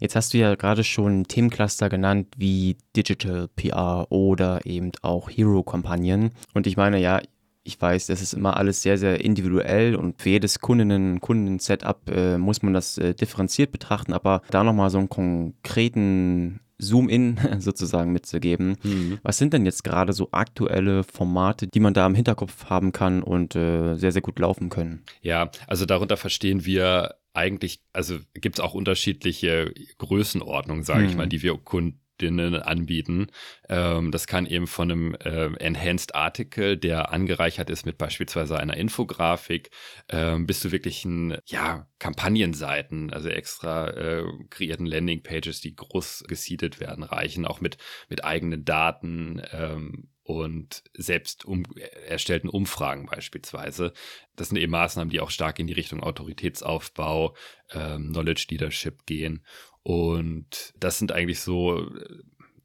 [0.00, 6.30] Jetzt hast du ja gerade schon Themencluster genannt wie Digital PR oder eben auch Hero-Kampagnen.
[6.54, 7.20] Und ich meine, ja,
[7.64, 12.38] ich weiß, das ist immer alles sehr, sehr individuell und für jedes Kundinnen- Kunden-Setup äh,
[12.38, 18.76] muss man das äh, differenziert betrachten, aber da nochmal so einen konkreten Zoom-In sozusagen mitzugeben.
[18.82, 19.18] Mhm.
[19.22, 23.22] Was sind denn jetzt gerade so aktuelle Formate, die man da im Hinterkopf haben kann
[23.22, 25.04] und äh, sehr, sehr gut laufen können?
[25.20, 31.08] Ja, also darunter verstehen wir eigentlich, also gibt es auch unterschiedliche Größenordnungen, sage hm.
[31.08, 33.28] ich mal, die wir Kundinnen anbieten.
[33.68, 38.76] Ähm, das kann eben von einem äh, Enhanced Article, der angereichert ist mit beispielsweise einer
[38.76, 39.70] Infografik,
[40.08, 47.04] ähm, bis zu wirklichen, ja, Kampagnenseiten, also extra äh, kreierten Landingpages, die groß gesiedet werden,
[47.04, 51.64] reichen, auch mit, mit eigenen Daten, ähm, und selbst um,
[52.06, 53.92] erstellten Umfragen beispielsweise.
[54.36, 57.34] Das sind eben Maßnahmen, die auch stark in die Richtung Autoritätsaufbau,
[57.70, 59.44] ähm, Knowledge Leadership gehen.
[59.82, 61.90] Und das sind eigentlich so,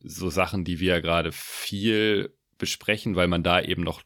[0.04, 4.02] so Sachen, die wir gerade viel besprechen, weil man da eben noch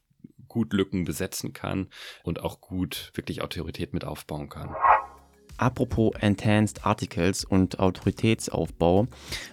[0.47, 1.89] gut Lücken besetzen kann
[2.23, 4.75] und auch gut wirklich Autorität mit aufbauen kann.
[5.61, 9.05] Apropos Enhanced Articles und Autoritätsaufbau,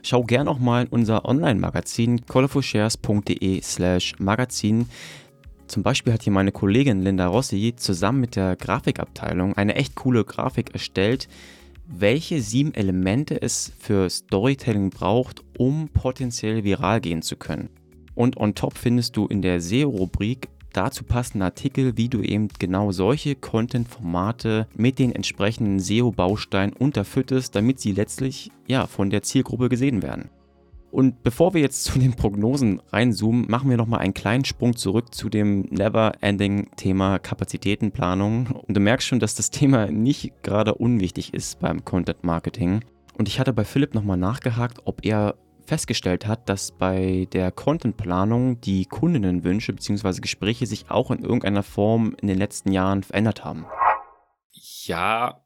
[0.02, 4.88] schau gern auch mal in unser Online-Magazin colorfulshares.de slash magazin.
[5.66, 10.24] Zum Beispiel hat hier meine Kollegin Linda Rossi zusammen mit der Grafikabteilung eine echt coole
[10.24, 11.28] Grafik erstellt,
[11.86, 17.68] welche sieben Elemente es für Storytelling braucht, um potenziell viral gehen zu können.
[18.14, 22.92] Und on top findest du in der SEO-Rubrik dazu passenden Artikel, wie du eben genau
[22.92, 30.02] solche Content-Formate mit den entsprechenden SEO-Bausteinen unterfütterst, damit sie letztlich ja von der Zielgruppe gesehen
[30.02, 30.30] werden.
[30.90, 35.14] Und bevor wir jetzt zu den Prognosen reinzoomen, machen wir nochmal einen kleinen Sprung zurück
[35.14, 38.46] zu dem Never-Ending-Thema Kapazitätenplanung.
[38.46, 42.80] Und du merkst schon, dass das Thema nicht gerade unwichtig ist beim Content Marketing.
[43.18, 45.34] Und ich hatte bei Philipp nochmal nachgehakt, ob er
[45.68, 50.20] festgestellt hat, dass bei der Contentplanung die Kundinnenwünsche bzw.
[50.20, 53.66] Gespräche sich auch in irgendeiner Form in den letzten Jahren verändert haben.
[54.86, 55.42] Ja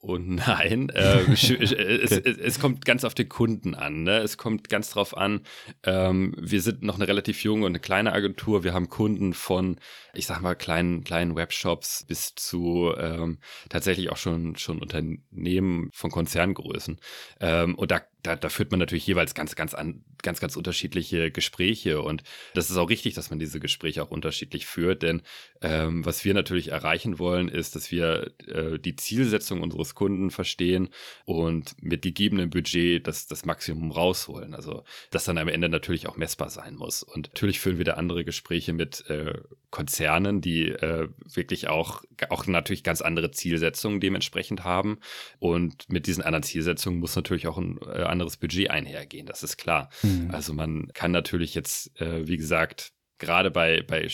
[0.00, 0.88] und nein.
[0.90, 4.02] Äh, es, es, es, kommt ganz auf den Kunden an.
[4.02, 4.18] Ne?
[4.18, 5.42] Es kommt ganz drauf an.
[5.84, 8.64] Ähm, wir sind noch eine relativ junge und eine kleine Agentur.
[8.64, 9.76] Wir haben Kunden von,
[10.14, 16.10] ich sag mal, kleinen, kleinen Webshops bis zu ähm, tatsächlich auch schon, schon Unternehmen von
[16.10, 16.98] Konzerngrößen.
[17.40, 21.30] Ähm, und da da, da führt man natürlich jeweils ganz, ganz, an, ganz, ganz unterschiedliche
[21.30, 22.02] Gespräche.
[22.02, 22.22] Und
[22.54, 25.02] das ist auch richtig, dass man diese Gespräche auch unterschiedlich führt.
[25.02, 25.22] Denn
[25.62, 30.88] ähm, was wir natürlich erreichen wollen, ist, dass wir äh, die Zielsetzung unseres Kunden verstehen
[31.24, 34.54] und mit gegebenem Budget das, das Maximum rausholen.
[34.54, 37.02] Also das dann am Ende natürlich auch messbar sein muss.
[37.02, 39.34] Und natürlich führen wir da andere Gespräche mit äh,
[39.70, 44.98] Konzernen, die äh, wirklich auch, auch natürlich ganz andere Zielsetzungen dementsprechend haben.
[45.38, 49.56] Und mit diesen anderen Zielsetzungen muss natürlich auch ein äh, anderes Budget einhergehen, das ist
[49.56, 49.90] klar.
[50.02, 50.30] Mhm.
[50.32, 54.08] Also man kann natürlich jetzt, äh, wie gesagt, gerade bei, bei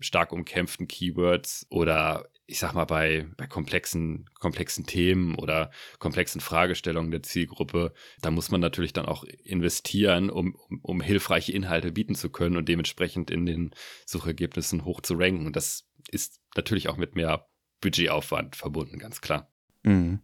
[0.00, 7.10] stark umkämpften Keywords oder ich sag mal, bei, bei komplexen, komplexen Themen oder komplexen Fragestellungen
[7.10, 12.14] der Zielgruppe, da muss man natürlich dann auch investieren, um, um, um hilfreiche Inhalte bieten
[12.14, 13.70] zu können und dementsprechend in den
[14.04, 15.46] Suchergebnissen hoch zu ranken.
[15.46, 17.48] Und das ist natürlich auch mit mehr
[17.80, 19.53] Budgetaufwand verbunden, ganz klar.
[19.84, 20.20] Mhm.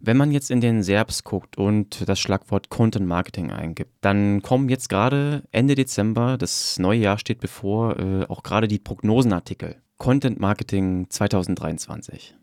[0.00, 4.68] Wenn man jetzt in den SERPs guckt und das Schlagwort Content Marketing eingibt, dann kommen
[4.68, 9.76] jetzt gerade Ende Dezember, das neue Jahr steht bevor, äh, auch gerade die Prognosenartikel.
[9.96, 12.36] Content Marketing 2023.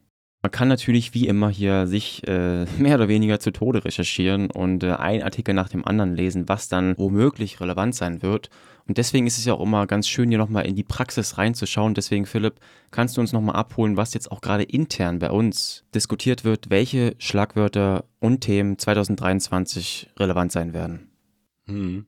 [0.46, 4.84] Man kann natürlich wie immer hier sich äh, mehr oder weniger zu Tode recherchieren und
[4.84, 8.50] äh, ein Artikel nach dem anderen lesen, was dann womöglich relevant sein wird.
[8.88, 11.96] Und deswegen ist es ja auch immer ganz schön, hier nochmal in die Praxis reinzuschauen.
[11.96, 12.60] Deswegen, Philipp,
[12.92, 17.16] kannst du uns nochmal abholen, was jetzt auch gerade intern bei uns diskutiert wird, welche
[17.18, 21.12] Schlagwörter und Themen 2023 relevant sein werden?
[21.66, 22.06] Hm.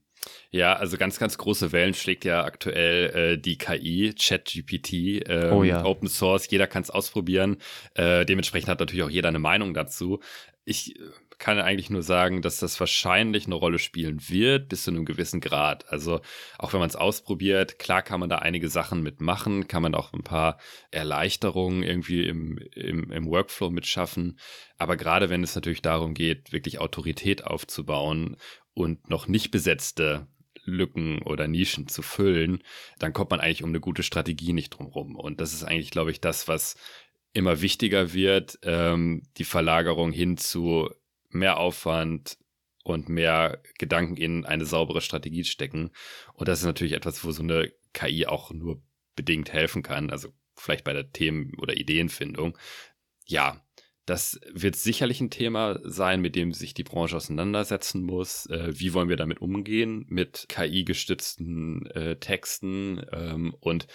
[0.51, 5.63] Ja, also ganz, ganz große Wellen schlägt ja aktuell äh, die KI, ChatGPT, ähm, oh
[5.63, 5.83] ja.
[5.85, 7.57] Open Source, jeder kann es ausprobieren.
[7.93, 10.19] Äh, dementsprechend hat natürlich auch jeder eine Meinung dazu.
[10.65, 11.03] Ich äh,
[11.39, 15.39] kann eigentlich nur sagen, dass das wahrscheinlich eine Rolle spielen wird, bis zu einem gewissen
[15.39, 15.87] Grad.
[15.91, 16.21] Also
[16.57, 20.13] auch wenn man es ausprobiert, klar kann man da einige Sachen mitmachen, kann man auch
[20.13, 20.57] ein paar
[20.91, 24.39] Erleichterungen irgendwie im, im, im Workflow mitschaffen.
[24.77, 28.37] Aber gerade wenn es natürlich darum geht, wirklich Autorität aufzubauen
[28.73, 30.27] und noch nicht besetzte
[30.63, 32.63] Lücken oder Nischen zu füllen,
[32.99, 35.15] dann kommt man eigentlich um eine gute Strategie nicht drum rum.
[35.15, 36.75] Und das ist eigentlich, glaube ich, das, was
[37.33, 40.89] immer wichtiger wird, ähm, die Verlagerung hin zu
[41.29, 42.37] mehr Aufwand
[42.83, 45.91] und mehr Gedanken in eine saubere Strategie stecken.
[46.33, 48.81] Und das ist natürlich etwas, wo so eine KI auch nur
[49.15, 50.09] bedingt helfen kann.
[50.09, 52.57] Also vielleicht bei der Themen- oder Ideenfindung.
[53.25, 53.61] Ja,
[54.05, 58.45] das wird sicherlich ein Thema sein, mit dem sich die Branche auseinandersetzen muss.
[58.45, 63.05] Äh, wie wollen wir damit umgehen mit KI-gestützten äh, Texten?
[63.11, 63.87] Ähm, und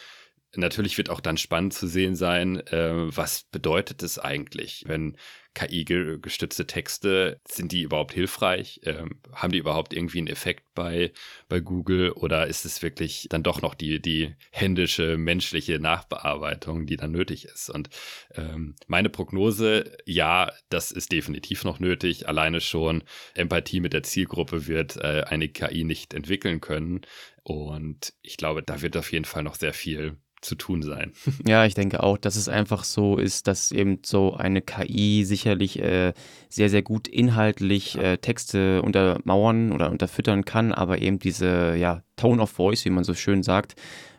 [0.54, 5.16] natürlich wird auch dann spannend zu sehen sein, äh, was bedeutet es eigentlich, wenn
[5.54, 8.80] KI-gestützte Texte, sind die überhaupt hilfreich?
[8.84, 11.12] Ähm, haben die überhaupt irgendwie einen Effekt bei,
[11.48, 16.96] bei Google oder ist es wirklich dann doch noch die, die händische, menschliche Nachbearbeitung, die
[16.96, 17.68] dann nötig ist?
[17.70, 17.90] Und
[18.34, 22.28] ähm, meine Prognose, ja, das ist definitiv noch nötig.
[22.28, 23.02] Alleine schon
[23.34, 27.02] Empathie mit der Zielgruppe wird äh, eine KI nicht entwickeln können.
[27.42, 31.12] Und ich glaube, da wird auf jeden Fall noch sehr viel zu tun sein.
[31.46, 35.78] Ja, ich denke auch, dass es einfach so ist, dass eben so eine KI sicherlich
[35.78, 36.12] äh,
[36.48, 42.42] sehr, sehr gut inhaltlich äh, Texte untermauern oder unterfüttern kann, aber eben diese ja, Tone
[42.42, 43.74] of Voice, wie man so schön sagt,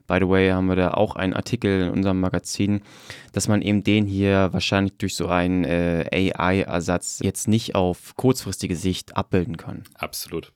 [0.06, 2.82] By the way, haben wir da auch einen Artikel in unserem Magazin,
[3.32, 8.76] dass man eben den hier wahrscheinlich durch so einen äh, AI-Ersatz jetzt nicht auf kurzfristige
[8.76, 9.84] Sicht abbilden kann.
[9.96, 10.52] Absolut.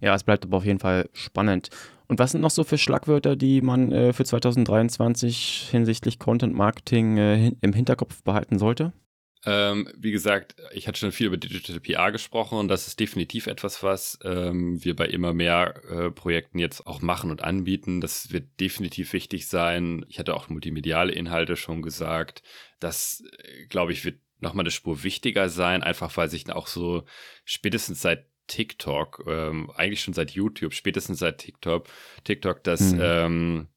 [0.00, 1.70] Ja, es bleibt aber auf jeden Fall spannend.
[2.12, 7.16] Und was sind noch so für Schlagwörter, die man äh, für 2023 hinsichtlich Content Marketing
[7.16, 8.92] äh, im Hinterkopf behalten sollte?
[9.46, 13.46] Ähm, wie gesagt, ich hatte schon viel über Digital PR gesprochen und das ist definitiv
[13.46, 18.02] etwas, was ähm, wir bei immer mehr äh, Projekten jetzt auch machen und anbieten.
[18.02, 20.04] Das wird definitiv wichtig sein.
[20.10, 22.42] Ich hatte auch multimediale Inhalte schon gesagt.
[22.78, 27.04] Das, äh, glaube ich, wird nochmal eine Spur wichtiger sein, einfach weil sich auch so
[27.46, 31.86] spätestens seit TikTok, ähm, eigentlich schon seit YouTube, spätestens seit TikTok,
[32.24, 33.00] TikTok das, mhm.
[33.02, 33.68] ähm,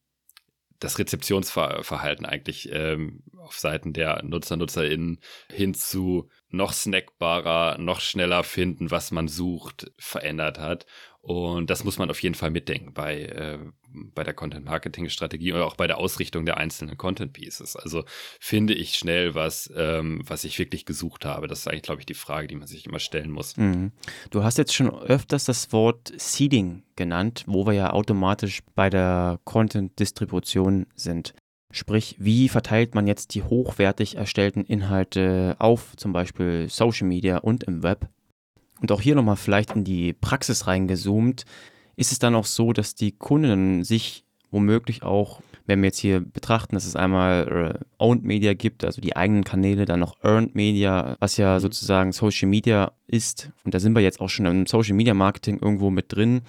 [0.78, 8.42] das Rezeptionsverhalten eigentlich ähm, auf Seiten der Nutzer, NutzerInnen hin zu noch snackbarer, noch schneller
[8.44, 10.86] finden, was man sucht, verändert hat.
[11.20, 13.58] Und das muss man auf jeden Fall mitdenken bei, äh,
[14.14, 17.76] bei der Content-Marketing-Strategie oder auch bei der Ausrichtung der einzelnen Content-Pieces.
[17.76, 18.04] Also
[18.40, 21.48] finde ich schnell was, ähm, was ich wirklich gesucht habe.
[21.48, 23.56] Das ist eigentlich, glaube ich, die Frage, die man sich immer stellen muss.
[23.56, 23.92] Mhm.
[24.30, 29.40] Du hast jetzt schon öfters das Wort Seeding genannt, wo wir ja automatisch bei der
[29.44, 31.34] Content-Distribution sind.
[31.70, 37.64] Sprich, wie verteilt man jetzt die hochwertig erstellten Inhalte auf zum Beispiel Social Media und
[37.64, 38.08] im Web?
[38.80, 41.44] Und auch hier nochmal vielleicht in die Praxis reingezoomt,
[41.96, 46.20] ist es dann auch so, dass die Kunden sich womöglich auch, wenn wir jetzt hier
[46.20, 50.54] betrachten, dass es einmal äh, Owned Media gibt, also die eigenen Kanäle, dann noch Earned
[50.54, 51.60] Media, was ja mhm.
[51.60, 55.58] sozusagen Social Media ist, und da sind wir jetzt auch schon im Social Media Marketing
[55.60, 56.42] irgendwo mit drin,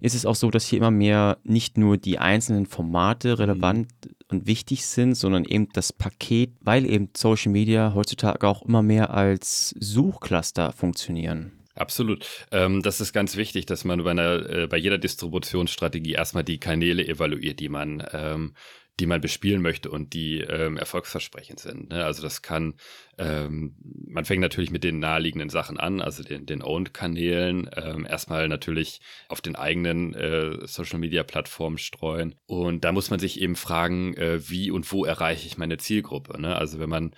[0.00, 4.10] ist es auch so, dass hier immer mehr nicht nur die einzelnen Formate relevant mhm.
[4.28, 9.14] und wichtig sind, sondern eben das Paket, weil eben Social Media heutzutage auch immer mehr
[9.14, 11.52] als Suchcluster funktionieren.
[11.76, 12.24] Absolut.
[12.52, 16.58] Ähm, das ist ganz wichtig, dass man bei, einer, äh, bei jeder Distributionsstrategie erstmal die
[16.60, 18.54] Kanäle evaluiert, die man ähm,
[19.00, 21.90] die man bespielen möchte und die ähm, erfolgsversprechend sind.
[21.90, 22.04] Ne?
[22.04, 22.74] Also das kann,
[23.18, 23.74] ähm,
[24.06, 29.00] man fängt natürlich mit den naheliegenden Sachen an, also den, den Owned-Kanälen, ähm, erstmal natürlich
[29.28, 32.36] auf den eigenen äh, Social-Media-Plattformen streuen.
[32.46, 36.40] Und da muss man sich eben fragen, äh, wie und wo erreiche ich meine Zielgruppe.
[36.40, 36.54] Ne?
[36.56, 37.16] Also wenn man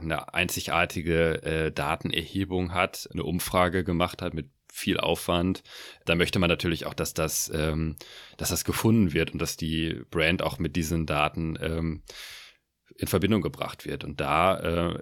[0.00, 5.62] eine einzigartige äh, Datenerhebung hat, eine Umfrage gemacht hat mit viel Aufwand.
[6.04, 7.96] Da möchte man natürlich auch, dass das, ähm,
[8.36, 12.02] dass das gefunden wird und dass die Brand auch mit diesen Daten ähm,
[12.96, 14.04] in Verbindung gebracht wird.
[14.04, 14.98] Und da äh,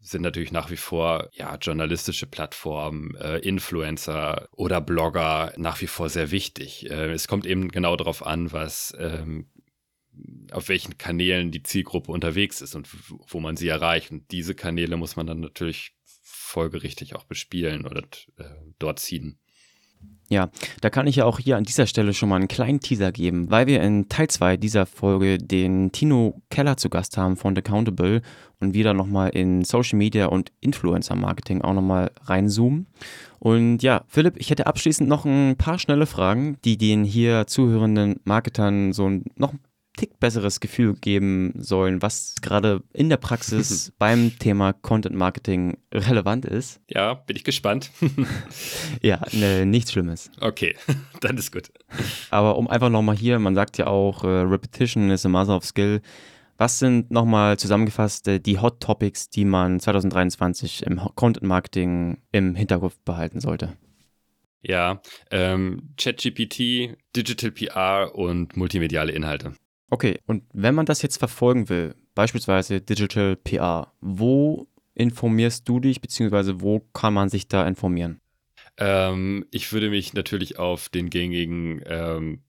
[0.00, 6.08] sind natürlich nach wie vor ja journalistische Plattformen, äh, Influencer oder Blogger nach wie vor
[6.08, 6.90] sehr wichtig.
[6.90, 9.50] Äh, es kommt eben genau darauf an, was ähm,
[10.50, 12.88] auf welchen Kanälen die Zielgruppe unterwegs ist und
[13.28, 14.10] wo man sie erreicht.
[14.10, 15.92] Und diese Kanäle muss man dann natürlich
[16.50, 18.02] folgerichtig auch bespielen oder
[18.36, 18.44] äh,
[18.78, 19.38] dort ziehen.
[20.32, 20.48] Ja,
[20.80, 23.50] da kann ich ja auch hier an dieser Stelle schon mal einen kleinen Teaser geben,
[23.50, 27.62] weil wir in Teil 2 dieser Folge den Tino Keller zu Gast haben von The
[27.62, 28.22] Countable
[28.60, 32.86] und wieder nochmal in Social Media und Influencer Marketing auch nochmal reinzoomen.
[33.40, 38.20] Und ja, Philipp, ich hätte abschließend noch ein paar schnelle Fragen, die den hier zuhörenden
[38.22, 39.60] Marketern so noch ein
[40.00, 46.46] Tick besseres Gefühl geben sollen, was gerade in der Praxis beim Thema Content Marketing relevant
[46.46, 46.80] ist.
[46.88, 47.90] Ja, bin ich gespannt.
[49.02, 50.30] ja, ne, nichts Schlimmes.
[50.40, 50.74] Okay,
[51.20, 51.70] dann ist gut.
[52.30, 55.66] Aber um einfach nochmal hier, man sagt ja auch, äh, Repetition is a mother of
[55.66, 56.00] skill.
[56.56, 62.54] Was sind nochmal zusammengefasst äh, die Hot Topics, die man 2023 im Content Marketing im
[62.54, 63.76] Hinterkopf behalten sollte?
[64.62, 69.52] Ja, ähm, ChatGPT, Digital PR und multimediale Inhalte.
[69.90, 76.00] Okay, und wenn man das jetzt verfolgen will, beispielsweise Digital PR, wo informierst du dich,
[76.00, 78.20] beziehungsweise wo kann man sich da informieren?
[78.76, 82.44] Ähm, ich würde mich natürlich auf den gängigen, ähm,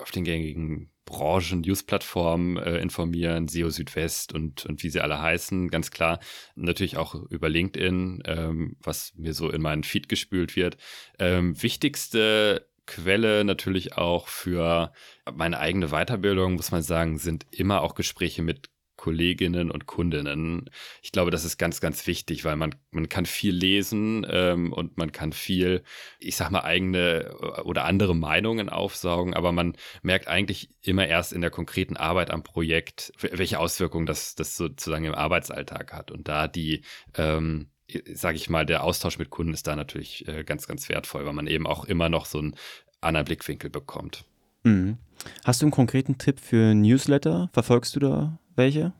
[0.00, 5.90] auf den gängigen Branchen-News-Plattformen äh, informieren, SEO Südwest und, und wie sie alle heißen, ganz
[5.90, 6.18] klar.
[6.56, 10.76] Natürlich auch über LinkedIn, ähm, was mir so in meinen Feed gespült wird.
[11.18, 14.92] Ähm, wichtigste Quelle natürlich auch für
[15.34, 20.70] meine eigene Weiterbildung, muss man sagen, sind immer auch Gespräche mit Kolleginnen und Kundinnen.
[21.02, 24.96] Ich glaube, das ist ganz, ganz wichtig, weil man, man kann viel lesen ähm, und
[24.96, 25.82] man kann viel,
[26.18, 31.40] ich sag mal, eigene oder andere Meinungen aufsaugen, aber man merkt eigentlich immer erst in
[31.40, 36.10] der konkreten Arbeit am Projekt, welche Auswirkungen das, das sozusagen im Arbeitsalltag hat.
[36.10, 36.82] Und da die
[37.14, 37.68] ähm,
[38.12, 41.32] sage ich mal, der Austausch mit Kunden ist da natürlich äh, ganz, ganz wertvoll, weil
[41.32, 42.54] man eben auch immer noch so einen
[43.00, 44.24] anderen Blickwinkel bekommt.
[44.64, 44.98] Mhm.
[45.44, 47.48] Hast du einen konkreten Tipp für Newsletter?
[47.52, 48.92] Verfolgst du da welche?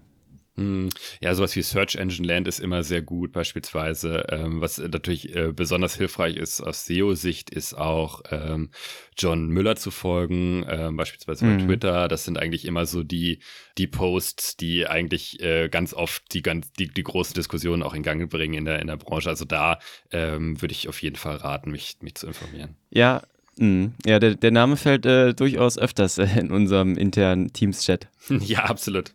[0.56, 0.88] Hm,
[1.20, 4.26] ja, sowas wie Search Engine Land ist immer sehr gut, beispielsweise.
[4.30, 8.70] Ähm, was natürlich äh, besonders hilfreich ist aus SEO-Sicht, ist auch ähm,
[9.18, 11.58] John Müller zu folgen, ähm, beispielsweise mhm.
[11.58, 12.08] bei Twitter.
[12.08, 13.40] Das sind eigentlich immer so die,
[13.76, 18.02] die Posts, die eigentlich äh, ganz oft die, ganz, die, die großen Diskussionen auch in
[18.02, 19.28] Gang bringen in der, in der Branche.
[19.28, 19.78] Also da
[20.10, 22.76] ähm, würde ich auf jeden Fall raten, mich, mich zu informieren.
[22.90, 23.22] Ja,
[23.58, 23.94] Mhm.
[24.04, 28.08] Ja, der, der Name fällt äh, durchaus öfters äh, in unserem internen Teams-Chat.
[28.40, 29.14] Ja, absolut.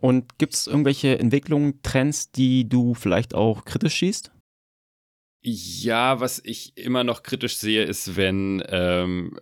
[0.00, 4.32] Und gibt es irgendwelche Entwicklungen, Trends, die du vielleicht auch kritisch siehst?
[5.40, 9.38] Ja, was ich immer noch kritisch sehe, ist, wenn ähm,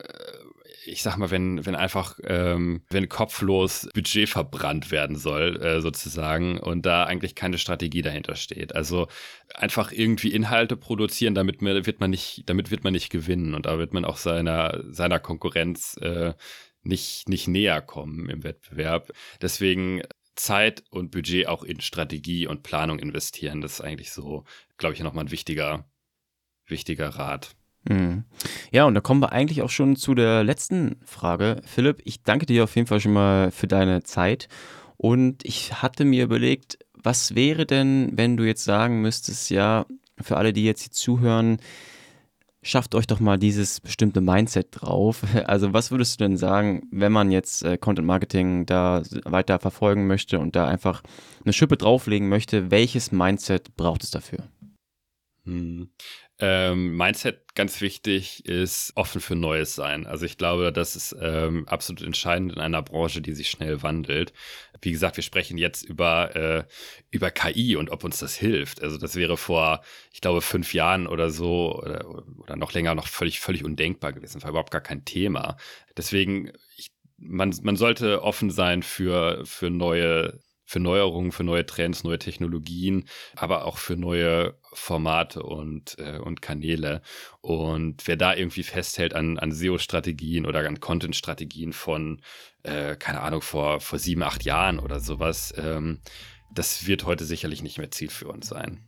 [0.87, 6.59] ich sag mal, wenn, wenn einfach, ähm, wenn kopflos Budget verbrannt werden soll, äh, sozusagen,
[6.59, 8.75] und da eigentlich keine Strategie dahinter steht.
[8.75, 9.09] Also
[9.55, 13.79] einfach irgendwie Inhalte produzieren, damit wird man nicht, damit wird man nicht gewinnen und da
[13.79, 16.35] wird man auch seiner, seiner Konkurrenz äh,
[16.83, 19.13] nicht, nicht näher kommen im Wettbewerb.
[19.43, 20.03] Deswegen
[20.37, 23.61] Zeit und Budget auch in Strategie und Planung investieren.
[23.61, 24.45] Das ist eigentlich so,
[24.77, 25.85] glaube ich, nochmal ein wichtiger,
[26.67, 27.57] wichtiger Rat.
[27.89, 28.25] Mhm.
[28.71, 31.61] Ja, und da kommen wir eigentlich auch schon zu der letzten Frage.
[31.65, 34.49] Philipp, ich danke dir auf jeden Fall schon mal für deine Zeit.
[34.97, 39.87] Und ich hatte mir überlegt, was wäre denn, wenn du jetzt sagen müsstest, ja,
[40.21, 41.59] für alle, die jetzt hier zuhören,
[42.67, 45.23] schafft euch doch mal dieses bestimmte Mindset drauf.
[45.47, 50.07] Also was würdest du denn sagen, wenn man jetzt äh, Content Marketing da weiter verfolgen
[50.07, 51.03] möchte und da einfach
[51.45, 54.49] eine Schippe drauflegen möchte, welches Mindset braucht es dafür?
[55.45, 55.91] Hm.
[56.39, 60.07] Ähm, Mindset ganz wichtig ist offen für Neues sein.
[60.07, 64.35] Also ich glaube, das ist ähm, absolut entscheidend in einer Branche, die sich schnell wandelt.
[64.83, 66.65] Wie gesagt, wir sprechen jetzt über, äh,
[67.11, 68.83] über KI und ob uns das hilft.
[68.83, 69.81] Also das wäre vor,
[70.13, 72.05] ich glaube, fünf Jahren oder so oder,
[72.39, 74.43] oder noch länger noch völlig, völlig undenkbar gewesen.
[74.43, 75.57] War überhaupt gar kein Thema.
[75.97, 82.05] Deswegen, ich, man, man sollte offen sein für, für neue für Neuerungen, für neue Trends,
[82.05, 87.01] neue Technologien, aber auch für neue Formate und, äh, und Kanäle.
[87.41, 92.21] Und wer da irgendwie festhält an, an SEO-Strategien oder an Content-Strategien von,
[92.65, 96.01] äh, keine Ahnung, vor, vor sieben, acht Jahren oder sowas, ähm,
[96.53, 98.81] das wird heute sicherlich nicht mehr zielführend sein.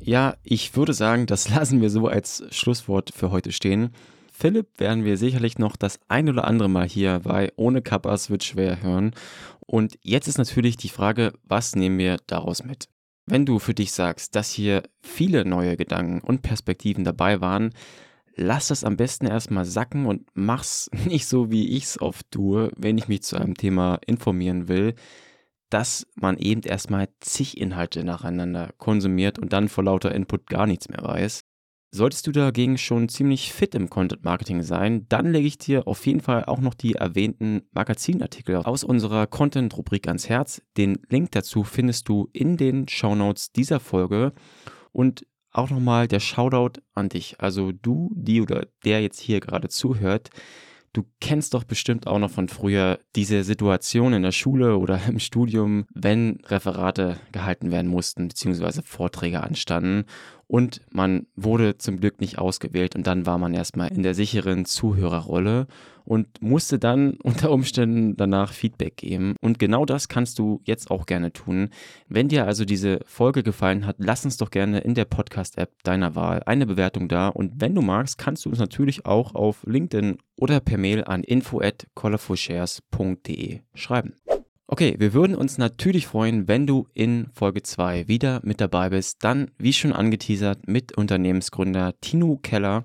[0.00, 3.92] Ja, ich würde sagen, das lassen wir so als Schlusswort für heute stehen.
[4.40, 8.44] Philipp werden wir sicherlich noch das ein oder andere Mal hier bei Ohne Kappas wird
[8.44, 9.12] schwer hören.
[9.58, 12.88] Und jetzt ist natürlich die Frage, was nehmen wir daraus mit?
[13.26, 17.70] Wenn du für dich sagst, dass hier viele neue Gedanken und Perspektiven dabei waren,
[18.36, 22.96] lass das am besten erstmal sacken und mach's nicht so, wie ich's oft tue, wenn
[22.96, 24.94] ich mich zu einem Thema informieren will,
[25.68, 30.88] dass man eben erstmal zig Inhalte nacheinander konsumiert und dann vor lauter Input gar nichts
[30.88, 31.47] mehr weiß.
[31.90, 36.04] Solltest du dagegen schon ziemlich fit im Content Marketing sein, dann lege ich dir auf
[36.06, 40.60] jeden Fall auch noch die erwähnten Magazinartikel aus unserer Content-Rubrik ans Herz.
[40.76, 44.34] Den Link dazu findest du in den Shownotes dieser Folge
[44.92, 47.40] und auch nochmal der Shoutout an dich.
[47.40, 50.28] Also du, die oder der jetzt hier gerade zuhört,
[50.94, 55.18] Du kennst doch bestimmt auch noch von früher diese Situation in der Schule oder im
[55.18, 60.06] Studium, wenn Referate gehalten werden mussten, beziehungsweise Vorträge anstanden
[60.48, 64.64] und man wurde zum Glück nicht ausgewählt und dann war man erstmal in der sicheren
[64.64, 65.66] Zuhörerrolle
[66.04, 69.36] und musste dann unter Umständen danach Feedback geben.
[69.42, 71.68] Und genau das kannst du jetzt auch gerne tun.
[72.08, 76.14] Wenn dir also diese Folge gefallen hat, lass uns doch gerne in der Podcast-App deiner
[76.14, 77.28] Wahl eine Bewertung da.
[77.28, 81.22] Und wenn du magst, kannst du uns natürlich auch auf LinkedIn oder per Mail an
[81.22, 84.14] info at colorfulshares.de schreiben.
[84.70, 89.24] Okay, wir würden uns natürlich freuen, wenn du in Folge 2 wieder mit dabei bist.
[89.24, 92.84] Dann, wie schon angeteasert, mit Unternehmensgründer Tino Keller,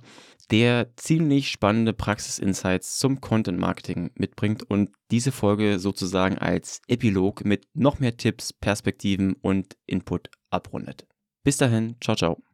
[0.49, 7.65] der ziemlich spannende Praxisinsights zum Content Marketing mitbringt und diese Folge sozusagen als Epilog mit
[7.73, 11.05] noch mehr Tipps, Perspektiven und Input abrundet.
[11.43, 12.52] Bis dahin, ciao, ciao.